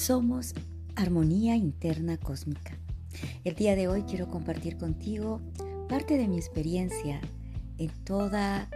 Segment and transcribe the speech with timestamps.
[0.00, 0.54] Somos
[0.96, 2.78] armonía interna cósmica.
[3.44, 5.42] El día de hoy quiero compartir contigo
[5.90, 7.20] parte de mi experiencia
[7.76, 8.70] en toda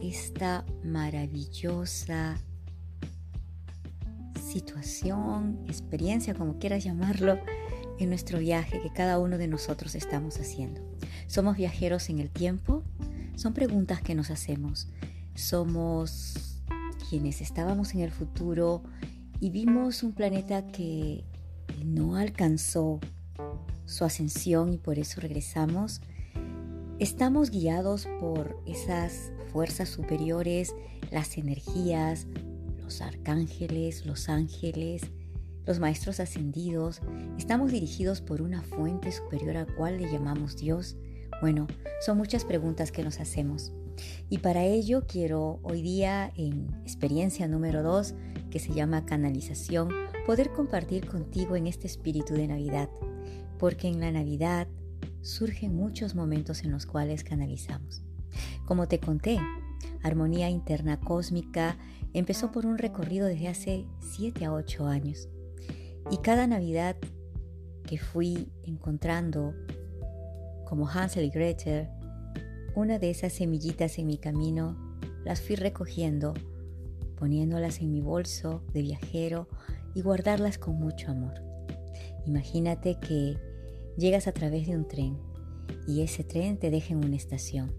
[0.00, 2.36] esta maravillosa
[4.48, 7.40] situación, experiencia, como quieras llamarlo,
[7.98, 10.80] en nuestro viaje que cada uno de nosotros estamos haciendo.
[11.26, 12.84] ¿Somos viajeros en el tiempo?
[13.34, 14.86] Son preguntas que nos hacemos.
[15.34, 16.62] Somos
[17.10, 18.84] quienes estábamos en el futuro
[19.40, 21.24] y vimos un planeta que
[21.84, 23.00] no alcanzó
[23.84, 26.00] su ascensión y por eso regresamos.
[26.98, 30.74] Estamos guiados por esas fuerzas superiores,
[31.10, 32.26] las energías,
[32.82, 35.02] los arcángeles, los ángeles,
[35.66, 37.00] los maestros ascendidos.
[37.38, 40.96] Estamos dirigidos por una fuente superior a cual le llamamos Dios.
[41.40, 41.66] Bueno,
[42.04, 43.72] son muchas preguntas que nos hacemos.
[44.28, 48.14] Y para ello quiero hoy día en experiencia número 2,
[48.56, 49.90] que se llama canalización,
[50.24, 52.88] poder compartir contigo en este espíritu de Navidad,
[53.58, 54.66] porque en la Navidad
[55.20, 58.02] surgen muchos momentos en los cuales canalizamos.
[58.64, 59.38] Como te conté,
[60.02, 61.76] Armonía Interna Cósmica
[62.14, 65.28] empezó por un recorrido desde hace 7 a 8 años.
[66.10, 66.96] Y cada Navidad
[67.86, 69.52] que fui encontrando,
[70.64, 71.90] como Hansel y Gretel,
[72.74, 74.78] una de esas semillitas en mi camino,
[75.26, 76.32] las fui recogiendo,
[77.16, 79.48] poniéndolas en mi bolso de viajero
[79.94, 81.42] y guardarlas con mucho amor.
[82.26, 83.38] Imagínate que
[83.96, 85.18] llegas a través de un tren
[85.86, 87.72] y ese tren te deja en una estación.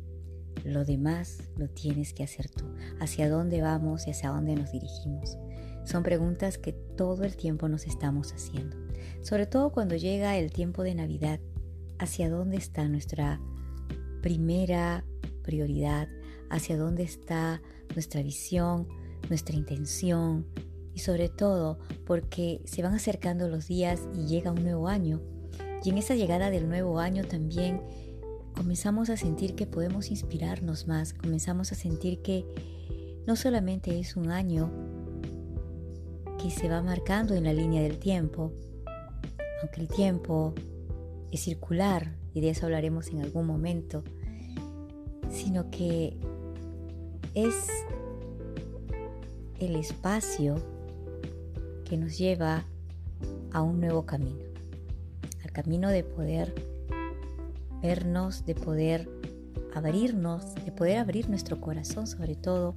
[0.66, 2.66] Lo demás lo tienes que hacer tú.
[3.00, 5.38] ¿Hacia dónde vamos y hacia dónde nos dirigimos?
[5.86, 8.76] Son preguntas que todo el tiempo nos estamos haciendo.
[9.22, 11.40] Sobre todo cuando llega el tiempo de Navidad.
[12.00, 13.40] ¿Hacia dónde está nuestra
[14.22, 15.06] primera
[15.44, 16.08] prioridad,
[16.50, 17.62] hacia dónde está
[17.94, 18.88] nuestra visión,
[19.30, 20.46] nuestra intención
[20.94, 25.22] y sobre todo porque se van acercando los días y llega un nuevo año.
[25.84, 27.82] Y en esa llegada del nuevo año también
[28.56, 32.46] comenzamos a sentir que podemos inspirarnos más, comenzamos a sentir que
[33.28, 34.72] no solamente es un año
[36.42, 38.52] que se va marcando en la línea del tiempo,
[39.62, 40.56] aunque el tiempo
[41.32, 44.04] es circular, y de eso hablaremos en algún momento,
[45.30, 46.18] sino que
[47.34, 47.54] es
[49.60, 50.56] el espacio
[51.86, 52.66] que nos lleva
[53.52, 54.44] a un nuevo camino,
[55.44, 56.54] al camino de poder
[57.82, 59.10] vernos, de poder
[59.74, 62.76] abrirnos, de poder abrir nuestro corazón sobre todo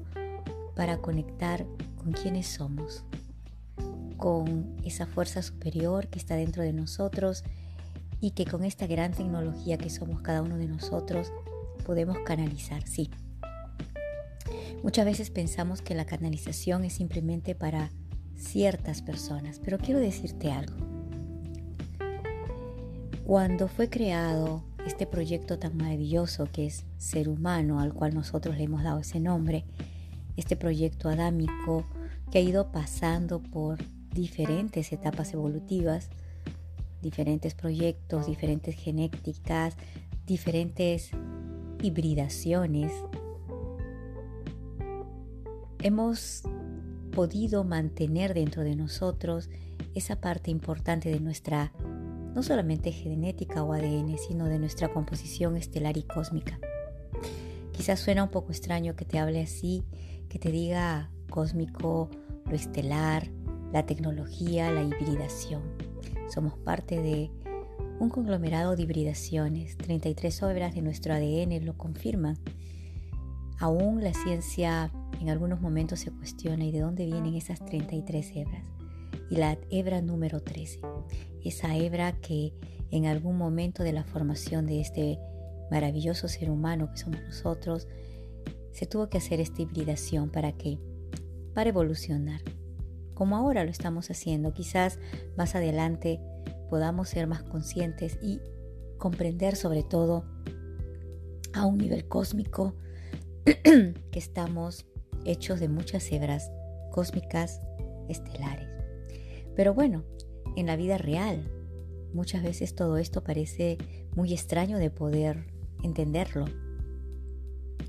[0.77, 3.05] para conectar con quienes somos,
[4.17, 7.45] con esa fuerza superior que está dentro de nosotros
[8.21, 11.33] y que con esta gran tecnología que somos cada uno de nosotros
[11.85, 13.11] podemos canalizar, sí.
[14.83, 17.91] Muchas veces pensamos que la canalización es simplemente para
[18.35, 20.75] ciertas personas, pero quiero decirte algo.
[23.27, 28.65] Cuando fue creado este proyecto tan maravilloso que es Ser Humano, al cual nosotros le
[28.65, 29.65] hemos dado ese nombre,
[30.37, 31.85] este proyecto adámico
[32.33, 33.79] que ha ido pasando por
[34.15, 36.09] diferentes etapas evolutivas,
[37.03, 39.77] diferentes proyectos, diferentes genéticas,
[40.27, 41.11] diferentes
[41.83, 42.93] hibridaciones,
[45.83, 46.43] hemos
[47.13, 49.51] podido mantener dentro de nosotros
[49.95, 51.73] esa parte importante de nuestra,
[52.35, 56.59] no solamente genética o ADN, sino de nuestra composición estelar y cósmica.
[57.73, 59.85] Quizás suena un poco extraño que te hable así,
[60.29, 62.11] que te diga cósmico,
[62.47, 63.29] lo estelar,
[63.73, 65.63] la tecnología, la hibridación.
[66.29, 67.31] Somos parte de
[67.99, 69.77] un conglomerado de hibridaciones.
[69.77, 72.39] 33 obras de nuestro ADN lo confirman.
[73.61, 74.91] Aún la ciencia
[75.21, 78.65] en algunos momentos se cuestiona y de dónde vienen esas 33 hebras.
[79.31, 80.81] Y la hebra número 13,
[81.45, 82.55] esa hebra que
[82.91, 85.19] en algún momento de la formación de este
[85.71, 87.87] maravilloso ser humano que somos nosotros,
[88.73, 90.79] se tuvo que hacer esta hibridación para que
[91.55, 92.41] para evolucionar
[93.21, 94.55] como ahora lo estamos haciendo.
[94.55, 94.99] Quizás
[95.37, 96.19] más adelante
[96.71, 98.41] podamos ser más conscientes y
[98.97, 100.25] comprender sobre todo
[101.53, 102.75] a un nivel cósmico
[103.45, 104.87] que estamos
[105.25, 106.51] hechos de muchas hebras
[106.91, 107.61] cósmicas
[108.09, 108.69] estelares.
[109.57, 110.05] Pero bueno,
[110.57, 111.51] en la vida real
[112.13, 113.79] muchas veces todo esto parece
[114.15, 115.47] muy extraño de poder
[115.83, 116.47] entenderlo.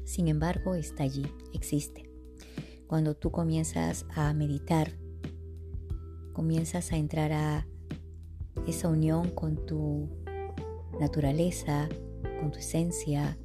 [0.05, 2.09] Sin embargo, está allí, existe.
[2.87, 4.91] Cuando tú comienzas a meditar
[6.33, 7.67] comienzas a entrar a
[8.67, 10.09] esa unión con tu
[10.99, 11.89] naturaleza,
[12.39, 13.37] con tu esencia,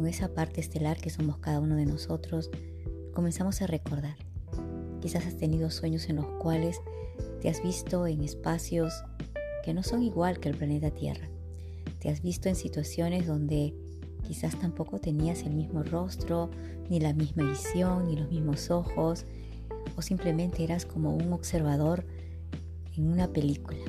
[0.00, 2.48] con esa parte estelar que somos cada uno de nosotros,
[3.12, 4.16] comenzamos a recordar.
[5.02, 6.80] Quizás has tenido sueños en los cuales
[7.42, 8.94] te has visto en espacios
[9.62, 11.28] que no son igual que el planeta Tierra.
[11.98, 13.74] Te has visto en situaciones donde
[14.26, 16.50] quizás tampoco tenías el mismo rostro,
[16.88, 19.26] ni la misma visión, ni los mismos ojos,
[19.98, 22.06] o simplemente eras como un observador
[22.96, 23.80] en una película.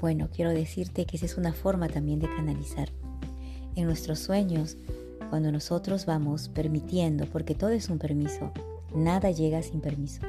[0.00, 2.90] Bueno, quiero decirte que esa es una forma también de canalizar.
[3.74, 4.78] En nuestros sueños,
[5.28, 8.52] cuando nosotros vamos permitiendo, porque todo es un permiso,
[8.94, 10.22] nada llega sin permiso.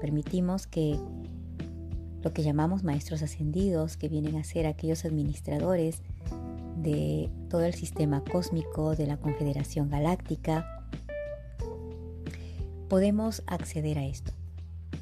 [0.00, 0.98] Permitimos que
[2.22, 6.02] lo que llamamos maestros ascendidos, que vienen a ser aquellos administradores
[6.76, 10.86] de todo el sistema cósmico, de la Confederación Galáctica,
[12.88, 14.32] podemos acceder a esto.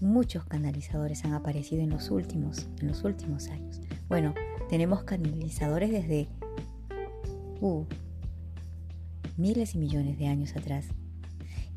[0.00, 3.80] Muchos canalizadores han aparecido en los últimos, en los últimos años.
[4.08, 4.34] Bueno,
[4.68, 6.28] tenemos canalizadores desde
[7.60, 7.84] uh,
[9.38, 10.86] miles y millones de años atrás.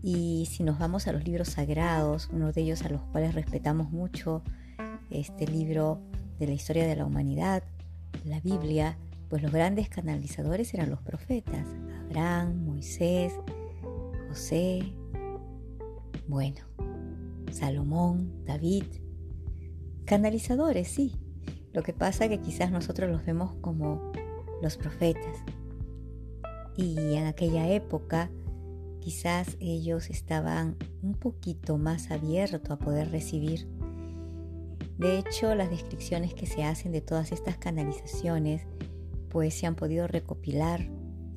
[0.02, 3.92] Y si nos vamos a los libros sagrados, uno de ellos a los cuales respetamos
[3.92, 4.44] mucho,
[5.10, 6.02] este libro
[6.40, 7.63] de la historia de la humanidad,
[8.25, 8.98] la Biblia,
[9.30, 11.68] pues los grandes canalizadores eran los profetas,
[12.06, 13.34] Abraham, Moisés,
[14.28, 14.94] José,
[16.28, 16.62] bueno,
[17.52, 18.86] Salomón, David.
[20.06, 21.13] Canalizadores, sí.
[21.74, 24.12] Lo que pasa que quizás nosotros los vemos como
[24.62, 25.38] los profetas.
[26.76, 28.30] Y en aquella época
[29.00, 33.68] quizás ellos estaban un poquito más abiertos a poder recibir
[35.02, 38.68] de hecho, las descripciones que se hacen de todas estas canalizaciones
[39.30, 40.82] pues se han podido recopilar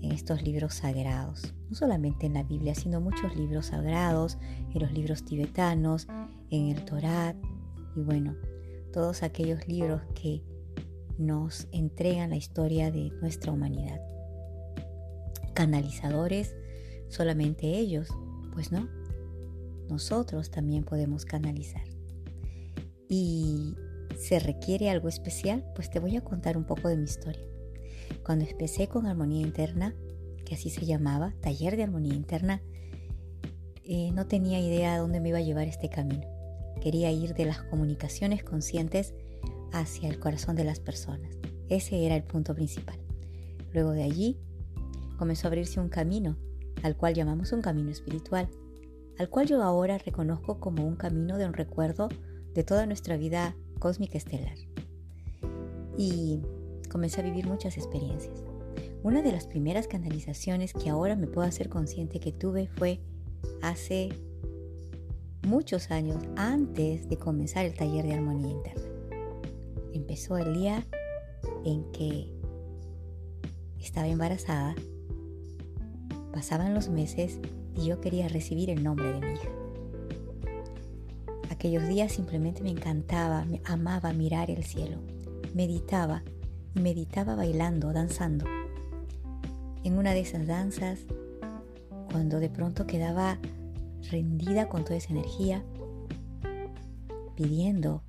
[0.02, 4.36] en estos libros sagrados, no solamente en la Biblia, sino muchos libros sagrados,
[4.74, 6.08] en los libros tibetanos,
[6.50, 7.34] en el Torá
[7.96, 8.36] y bueno,
[8.92, 10.42] todos aquellos libros que
[11.16, 14.13] nos entregan la historia de nuestra humanidad.
[15.54, 16.54] Canalizadores,
[17.08, 18.08] solamente ellos,
[18.52, 18.88] pues no,
[19.88, 21.84] nosotros también podemos canalizar
[23.08, 23.76] y
[24.18, 27.44] se requiere algo especial, pues te voy a contar un poco de mi historia.
[28.24, 29.94] Cuando empecé con armonía interna,
[30.44, 32.62] que así se llamaba, taller de armonía interna,
[33.84, 36.26] eh, no tenía idea a dónde me iba a llevar este camino.
[36.80, 39.14] Quería ir de las comunicaciones conscientes
[39.72, 41.36] hacia el corazón de las personas.
[41.68, 42.98] Ese era el punto principal.
[43.72, 44.38] Luego de allí
[45.16, 46.36] comenzó a abrirse un camino,
[46.82, 48.48] al cual llamamos un camino espiritual,
[49.18, 52.08] al cual yo ahora reconozco como un camino de un recuerdo
[52.54, 54.56] de toda nuestra vida cósmica estelar.
[55.96, 56.40] Y
[56.90, 58.42] comencé a vivir muchas experiencias.
[59.02, 63.00] Una de las primeras canalizaciones que ahora me puedo hacer consciente que tuve fue
[63.62, 64.08] hace
[65.46, 68.82] muchos años antes de comenzar el taller de armonía interna.
[69.92, 70.86] Empezó el día
[71.64, 72.32] en que
[73.78, 74.74] estaba embarazada,
[76.34, 77.38] pasaban los meses
[77.76, 79.48] y yo quería recibir el nombre de mi hija.
[81.48, 84.98] Aquellos días simplemente me encantaba, me amaba mirar el cielo.
[85.54, 86.24] Meditaba,
[86.74, 88.46] meditaba bailando, danzando.
[89.84, 90.98] En una de esas danzas,
[92.10, 93.38] cuando de pronto quedaba
[94.10, 95.64] rendida con toda esa energía,
[97.36, 98.02] pidiendo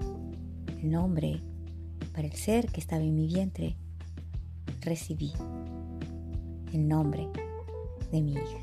[0.81, 1.41] el nombre
[2.11, 3.77] para el ser que estaba en mi vientre,
[4.81, 5.31] recibí
[6.73, 7.29] el nombre
[8.11, 8.59] de mi hija.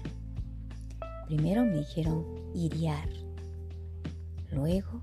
[1.27, 3.09] Primero me dijeron Iriar
[4.53, 5.01] Luego,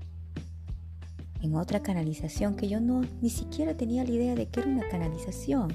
[1.42, 4.88] en otra canalización que yo no ni siquiera tenía la idea de que era una
[4.88, 5.74] canalización,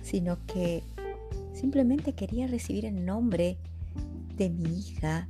[0.00, 0.82] sino que
[1.52, 3.58] simplemente quería recibir el nombre
[4.36, 5.28] de mi hija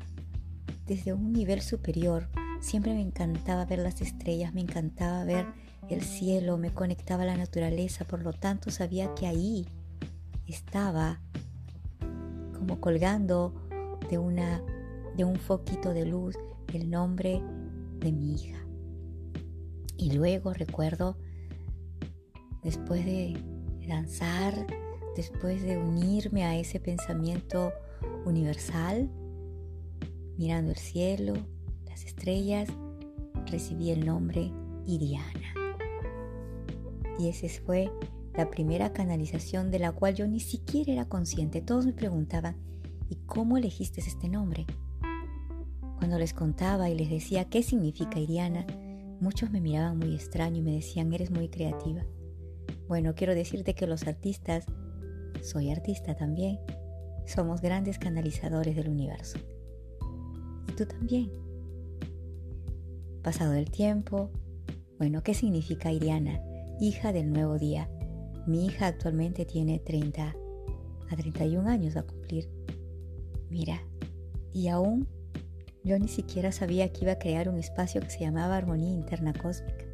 [0.87, 2.29] desde un nivel superior.
[2.61, 5.47] Siempre me encantaba ver las estrellas, me encantaba ver
[5.89, 9.67] el cielo, me conectaba a la naturaleza, por lo tanto sabía que ahí
[10.47, 11.21] estaba
[12.63, 13.53] como colgando
[14.09, 14.63] de una
[15.17, 16.39] de un foquito de luz
[16.73, 17.43] el nombre
[17.99, 18.65] de mi hija.
[19.97, 21.17] Y luego recuerdo,
[22.63, 23.37] después de
[23.89, 24.55] danzar,
[25.17, 27.73] después de unirme a ese pensamiento
[28.27, 29.11] universal,
[30.39, 31.35] mirando el cielo,
[31.89, 32.69] las estrellas,
[33.47, 34.53] recibí el nombre
[34.87, 35.53] Iriana.
[37.19, 37.91] Y esa fue
[38.35, 41.61] la primera canalización de la cual yo ni siquiera era consciente.
[41.61, 42.57] Todos me preguntaban,
[43.09, 44.67] ¿y cómo elegiste este nombre?
[45.99, 48.67] Cuando les contaba y les decía qué significa Iriana,
[49.21, 52.05] muchos me miraban muy extraño y me decían, eres muy creativa.
[52.89, 54.67] Bueno, quiero decirte que los artistas,
[55.43, 56.59] soy artista también,
[57.27, 59.39] somos grandes canalizadores del universo.
[60.69, 61.31] Y tú también.
[63.23, 64.31] Pasado el tiempo,
[64.99, 66.41] bueno, ¿qué significa Iriana?
[66.81, 67.89] Hija del nuevo día.
[68.47, 70.35] Mi hija actualmente tiene 30
[71.11, 72.51] a 31 años a cumplir.
[73.51, 73.83] Mira,
[74.53, 75.07] y aún
[75.85, 79.33] Yo ni siquiera sabía que iba a crear un espacio que se llamaba Armonía Interna
[79.33, 79.85] Cósmica.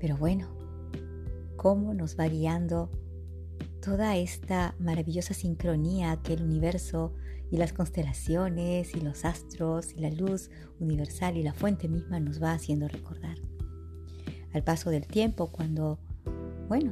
[0.00, 0.48] Pero bueno,
[1.56, 2.90] cómo nos va guiando
[3.80, 7.14] toda esta maravillosa sincronía que el universo
[7.52, 10.50] y las constelaciones y los astros y la luz
[10.80, 13.36] universal y la fuente misma nos va haciendo recordar.
[14.52, 16.00] Al paso del tiempo, cuando,
[16.68, 16.90] bueno,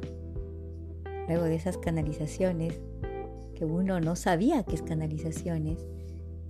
[1.27, 2.79] luego de esas canalizaciones,
[3.55, 5.85] que uno no sabía que es canalizaciones,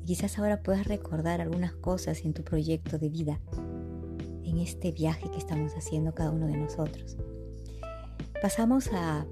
[0.06, 3.40] quizás ahora puedas recordar algunas cosas en tu proyecto de vida,
[4.44, 7.18] en este viaje que estamos haciendo cada uno de nosotros.
[8.42, 9.26] Pasamos a,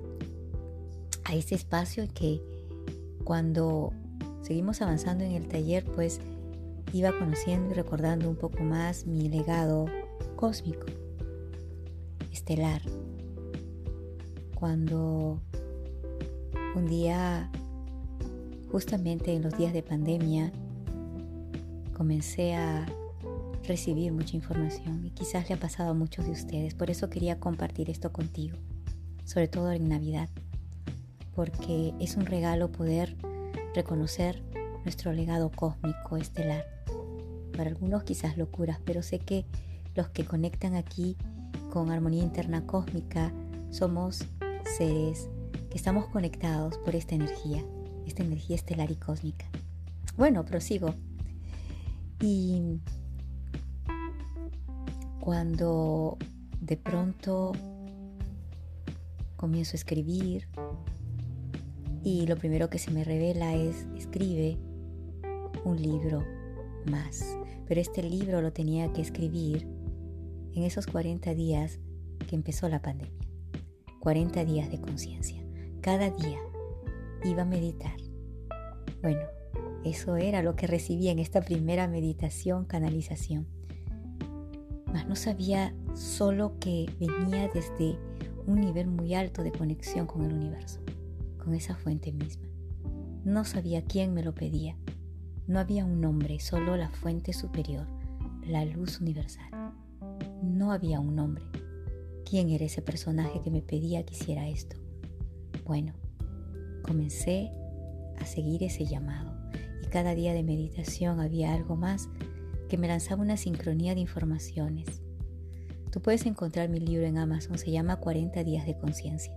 [1.25, 2.41] a este espacio que
[3.23, 3.93] cuando
[4.41, 6.19] seguimos avanzando en el taller, pues
[6.93, 9.85] iba conociendo y recordando un poco más mi legado
[10.35, 10.85] cósmico,
[12.31, 12.81] estelar.
[14.61, 15.39] Cuando
[16.75, 17.49] un día,
[18.71, 20.51] justamente en los días de pandemia,
[21.97, 22.85] comencé a
[23.67, 26.75] recibir mucha información y quizás le ha pasado a muchos de ustedes.
[26.75, 28.55] Por eso quería compartir esto contigo,
[29.25, 30.29] sobre todo en Navidad,
[31.33, 33.17] porque es un regalo poder
[33.73, 34.43] reconocer
[34.83, 36.67] nuestro legado cósmico estelar.
[37.57, 39.43] Para algunos quizás locuras, pero sé que
[39.95, 41.17] los que conectan aquí
[41.71, 43.33] con armonía interna cósmica
[43.71, 44.23] somos
[44.65, 45.29] seres
[45.69, 47.63] que estamos conectados por esta energía,
[48.05, 49.45] esta energía estelar y cósmica.
[50.17, 50.93] Bueno, prosigo.
[52.19, 52.79] Y
[55.19, 56.17] cuando
[56.59, 57.53] de pronto
[59.37, 60.47] comienzo a escribir,
[62.03, 64.57] y lo primero que se me revela es, escribe
[65.63, 66.23] un libro
[66.89, 67.23] más.
[67.67, 69.67] Pero este libro lo tenía que escribir
[70.53, 71.79] en esos 40 días
[72.27, 73.20] que empezó la pandemia.
[74.01, 75.41] 40 días de conciencia.
[75.79, 76.39] Cada día
[77.23, 77.95] iba a meditar.
[79.01, 79.21] Bueno,
[79.85, 83.47] eso era lo que recibí en esta primera meditación, canalización.
[84.87, 87.97] Mas no sabía solo que venía desde
[88.45, 90.81] un nivel muy alto de conexión con el universo
[91.41, 92.47] con esa fuente misma.
[93.23, 94.77] No sabía quién me lo pedía.
[95.47, 97.87] No había un nombre, solo la fuente superior,
[98.45, 99.49] la luz universal.
[100.43, 101.43] No había un nombre.
[102.31, 104.77] ¿Quién era ese personaje que me pedía que hiciera esto?
[105.65, 105.91] Bueno,
[106.81, 107.51] comencé
[108.21, 109.35] a seguir ese llamado
[109.83, 112.07] y cada día de meditación había algo más
[112.69, 115.01] que me lanzaba una sincronía de informaciones.
[115.91, 119.35] Tú puedes encontrar mi libro en Amazon, se llama 40 días de conciencia.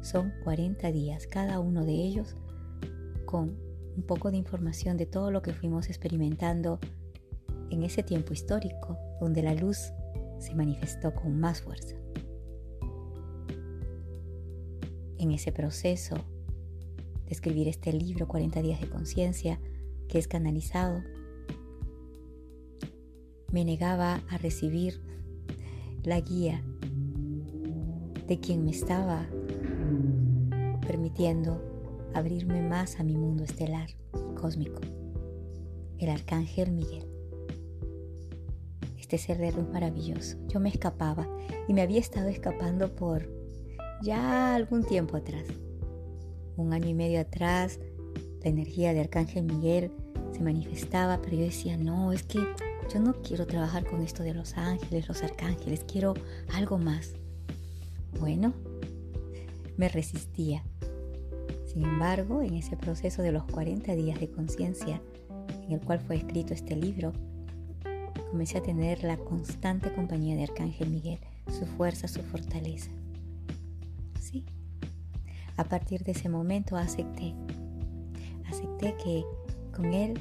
[0.00, 2.34] Son 40 días, cada uno de ellos
[3.24, 3.56] con
[3.96, 6.80] un poco de información de todo lo que fuimos experimentando
[7.70, 9.92] en ese tiempo histórico donde la luz
[10.40, 11.94] se manifestó con más fuerza.
[15.18, 16.16] En ese proceso
[17.24, 19.58] de escribir este libro, 40 días de conciencia,
[20.08, 21.02] que es canalizado,
[23.52, 25.00] me negaba a recibir
[26.02, 26.62] la guía
[28.26, 29.26] de quien me estaba
[30.86, 31.62] permitiendo
[32.14, 33.90] abrirme más a mi mundo estelar
[34.40, 34.80] cósmico,
[35.98, 37.06] el arcángel Miguel.
[38.98, 40.36] Este ser de luz maravilloso.
[40.48, 41.28] Yo me escapaba
[41.68, 43.35] y me había estado escapando por
[44.02, 45.46] ya algún tiempo atrás.
[46.56, 47.78] Un año y medio atrás,
[48.42, 49.90] la energía de Arcángel Miguel
[50.32, 52.38] se manifestaba, pero yo decía, no, es que
[52.92, 56.14] yo no quiero trabajar con esto de los ángeles, los arcángeles, quiero
[56.54, 57.14] algo más.
[58.20, 58.54] Bueno,
[59.76, 60.62] me resistía.
[61.66, 65.02] Sin embargo, en ese proceso de los 40 días de conciencia
[65.66, 67.12] en el cual fue escrito este libro,
[68.30, 71.18] comencé a tener la constante compañía de Arcángel Miguel,
[71.50, 72.90] su fuerza, su fortaleza.
[75.56, 77.34] A partir de ese momento acepté,
[78.48, 79.24] acepté que
[79.74, 80.20] con él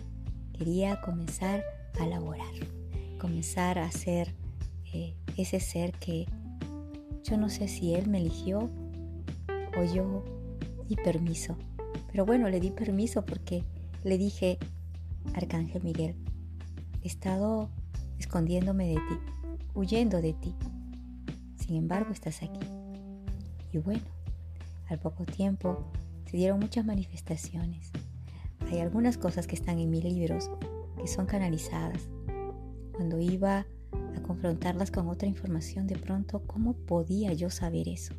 [0.54, 1.64] quería comenzar
[2.00, 2.54] a laborar,
[3.20, 4.34] comenzar a ser
[4.94, 6.26] eh, ese ser que
[7.24, 8.70] yo no sé si él me eligió
[9.78, 10.24] o yo
[10.88, 11.58] di permiso.
[12.12, 13.64] Pero bueno, le di permiso porque
[14.04, 14.58] le dije,
[15.34, 16.16] Arcángel Miguel,
[17.04, 17.70] he estado
[18.20, 19.20] escondiéndome de ti,
[19.74, 20.56] huyendo de ti.
[21.58, 22.60] Sin embargo, estás aquí.
[23.74, 24.04] Y bueno,
[24.88, 25.92] al poco tiempo
[26.30, 27.92] se dieron muchas manifestaciones.
[28.72, 30.50] Hay algunas cosas que están en mis libros
[30.98, 32.10] que son canalizadas.
[32.94, 38.14] Cuando iba a confrontarlas con otra información, de pronto, ¿cómo podía yo saber eso?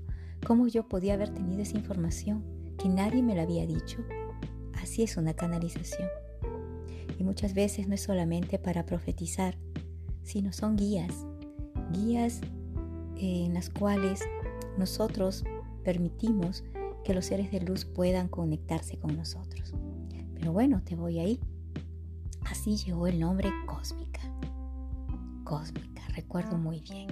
[0.47, 2.45] ¿Cómo yo podía haber tenido esa información
[2.79, 3.99] que nadie me la había dicho?
[4.75, 6.09] Así es una canalización.
[7.19, 9.57] Y muchas veces no es solamente para profetizar,
[10.23, 11.13] sino son guías,
[11.93, 12.41] guías
[13.17, 14.21] en las cuales
[14.79, 15.45] nosotros
[15.87, 16.65] permitimos
[17.05, 19.73] que los seres de luz puedan conectarse con nosotros.
[20.35, 21.39] Pero bueno, te voy ahí.
[22.45, 24.21] Así llegó el nombre Cósmica.
[25.45, 27.07] Cósmica, recuerdo muy bien.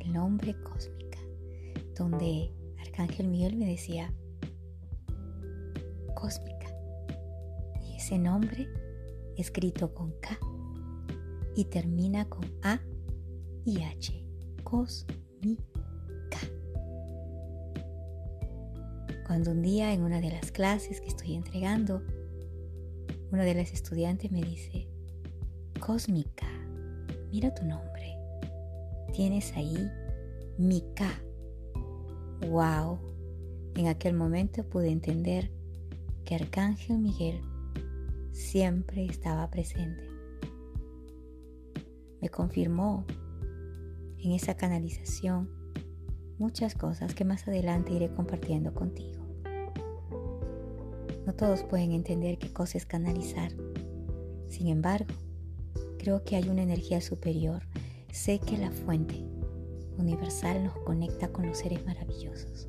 [0.00, 1.20] El nombre Cósmica,
[1.96, 4.12] donde Arcángel Miguel me decía,
[6.16, 6.66] Cósmica.
[7.84, 8.66] Y ese nombre,
[9.36, 10.36] escrito con K
[11.54, 12.80] y termina con A
[13.64, 14.26] y H.
[14.64, 15.75] Cósmica.
[19.36, 22.02] Cuando un día en una de las clases que estoy entregando,
[23.30, 24.88] una de las estudiantes me dice,
[25.78, 26.46] Cósmica,
[27.30, 28.16] mira tu nombre.
[29.12, 29.76] Tienes ahí
[30.56, 31.20] Mika.
[32.48, 32.98] ¡Wow!
[33.74, 35.52] En aquel momento pude entender
[36.24, 37.42] que Arcángel Miguel
[38.32, 40.08] siempre estaba presente.
[42.22, 43.04] Me confirmó
[44.16, 45.50] en esa canalización
[46.38, 49.15] muchas cosas que más adelante iré compartiendo contigo.
[51.26, 53.50] No todos pueden entender qué cosa es canalizar.
[54.48, 55.12] Sin embargo,
[55.98, 57.64] creo que hay una energía superior.
[58.12, 59.24] Sé que la fuente
[59.98, 62.68] universal nos conecta con los seres maravillosos.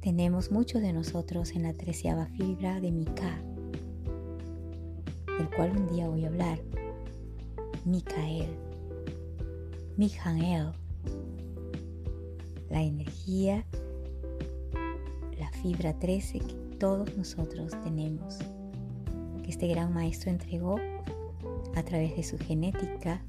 [0.00, 3.42] Tenemos muchos de nosotros en la treceava fibra de Mika,
[5.38, 6.60] del cual un día voy a hablar.
[7.86, 8.50] Micael,
[9.96, 10.72] Mijael,
[12.68, 13.64] la energía
[15.64, 18.36] fibra 13 que todos nosotros tenemos,
[19.42, 20.78] que este gran maestro entregó
[21.74, 23.22] a través de su genética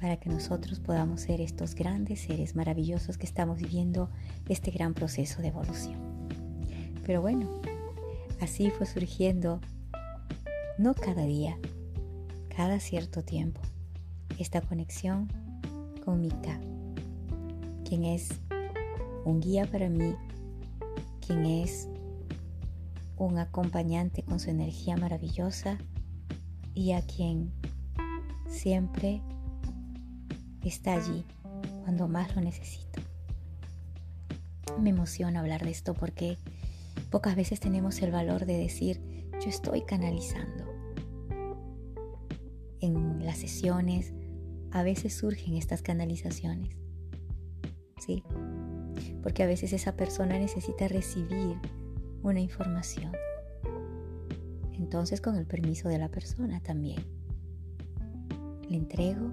[0.00, 4.10] para que nosotros podamos ser estos grandes seres maravillosos que estamos viviendo
[4.48, 5.94] este gran proceso de evolución.
[7.06, 7.48] Pero bueno,
[8.40, 9.60] así fue surgiendo,
[10.76, 11.56] no cada día,
[12.48, 13.60] cada cierto tiempo,
[14.40, 15.28] esta conexión
[16.04, 16.58] con Mika,
[17.88, 18.40] quien es
[19.24, 20.16] un guía para mí
[21.26, 21.88] quien es
[23.16, 25.78] un acompañante con su energía maravillosa
[26.74, 27.52] y a quien
[28.48, 29.22] siempre
[30.62, 31.24] está allí
[31.82, 33.00] cuando más lo necesito.
[34.80, 36.38] Me emociona hablar de esto porque
[37.10, 39.00] pocas veces tenemos el valor de decir
[39.40, 40.64] yo estoy canalizando.
[42.80, 44.12] En las sesiones
[44.72, 46.76] a veces surgen estas canalizaciones.
[47.98, 48.22] Sí,
[49.22, 51.58] porque a veces esa persona necesita recibir
[52.22, 53.12] una información.
[54.72, 57.04] Entonces con el permiso de la persona también.
[58.68, 59.30] Le entrego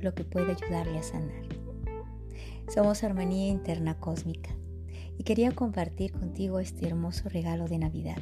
[0.00, 1.44] lo que puede ayudarle a sanar.
[2.72, 4.50] Somos armonía interna cósmica
[5.18, 8.18] y quería compartir contigo este hermoso regalo de Navidad,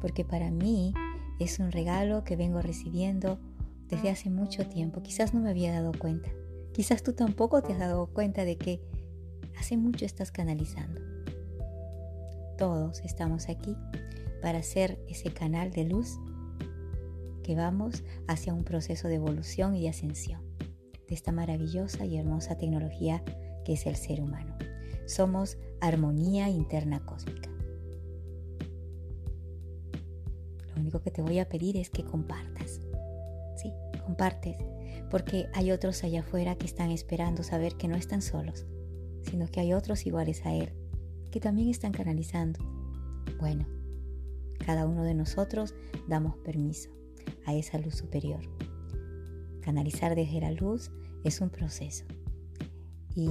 [0.00, 0.94] porque para mí
[1.38, 3.38] es un regalo que vengo recibiendo
[3.88, 5.02] desde hace mucho tiempo.
[5.02, 6.30] Quizás no me había dado cuenta.
[6.72, 8.80] Quizás tú tampoco te has dado cuenta de que
[9.58, 11.00] Hace mucho estás canalizando.
[12.58, 13.76] Todos estamos aquí
[14.42, 16.18] para ser ese canal de luz
[17.42, 20.42] que vamos hacia un proceso de evolución y de ascensión
[21.08, 23.22] de esta maravillosa y hermosa tecnología
[23.64, 24.56] que es el ser humano.
[25.06, 27.50] Somos armonía interna cósmica.
[30.74, 32.80] Lo único que te voy a pedir es que compartas.
[33.56, 33.72] Sí,
[34.04, 34.56] compartes,
[35.10, 38.66] porque hay otros allá afuera que están esperando saber que no están solos,
[39.24, 40.72] sino que hay otros iguales a Él,
[41.30, 42.60] que también están canalizando.
[43.38, 43.66] Bueno,
[44.64, 45.74] cada uno de nosotros
[46.08, 46.90] damos permiso
[47.46, 48.40] a esa luz superior.
[49.60, 50.90] Canalizar desde la luz
[51.24, 52.04] es un proceso.
[53.14, 53.28] Y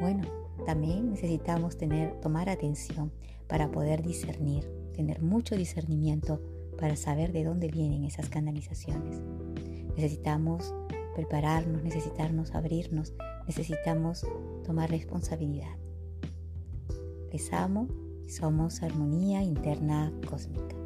[0.00, 0.22] bueno,
[0.66, 3.12] también necesitamos tener, tomar atención
[3.48, 6.40] para poder discernir, tener mucho discernimiento
[6.78, 9.20] para saber de dónde vienen esas canalizaciones.
[9.96, 10.74] Necesitamos
[11.14, 13.12] prepararnos, necesitarnos abrirnos,
[13.50, 14.24] necesitamos
[14.64, 15.74] tomar responsabilidad.
[17.32, 17.88] Les amo
[18.24, 20.79] y somos armonía interna cósmica.